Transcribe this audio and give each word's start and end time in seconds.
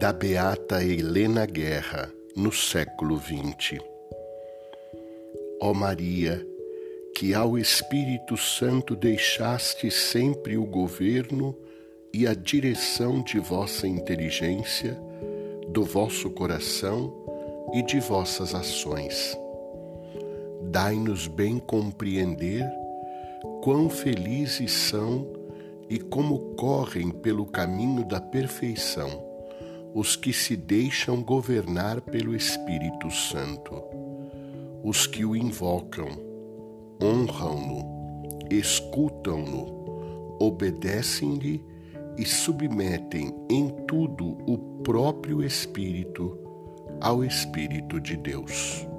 da 0.00 0.14
beata 0.14 0.82
Helena 0.82 1.44
Guerra, 1.44 2.10
no 2.34 2.50
século 2.50 3.20
XX. 3.20 3.82
Ó 5.60 5.74
Maria, 5.74 6.42
que 7.14 7.34
ao 7.34 7.58
Espírito 7.58 8.34
Santo 8.34 8.96
deixaste 8.96 9.90
sempre 9.90 10.56
o 10.56 10.64
governo 10.64 11.54
e 12.14 12.26
a 12.26 12.32
direção 12.32 13.22
de 13.22 13.38
vossa 13.38 13.86
inteligência, 13.86 14.98
do 15.68 15.84
vosso 15.84 16.30
coração 16.30 17.12
e 17.74 17.82
de 17.82 18.00
vossas 18.00 18.54
ações. 18.54 19.38
Dai-nos 20.62 21.26
bem 21.26 21.58
compreender 21.58 22.64
quão 23.62 23.90
felizes 23.90 24.72
são 24.72 25.26
e 25.90 25.98
como 25.98 26.54
correm 26.56 27.10
pelo 27.10 27.44
caminho 27.44 28.02
da 28.02 28.18
perfeição 28.18 29.28
os 29.94 30.16
que 30.16 30.32
se 30.32 30.56
deixam 30.56 31.22
governar 31.22 32.00
pelo 32.00 32.34
Espírito 32.34 33.10
Santo, 33.10 33.82
os 34.82 35.06
que 35.06 35.24
o 35.24 35.34
invocam, 35.34 36.08
honram-no, 37.02 38.38
escutam-no, 38.50 40.36
obedecem-lhe 40.38 41.64
e 42.16 42.24
submetem 42.24 43.34
em 43.48 43.68
tudo 43.86 44.36
o 44.46 44.58
próprio 44.82 45.42
Espírito 45.42 46.38
ao 47.00 47.24
Espírito 47.24 48.00
de 48.00 48.16
Deus. 48.16 48.89